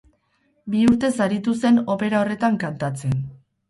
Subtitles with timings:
[0.75, 3.19] Bi urtez aritu zen opera horretan kantatzen.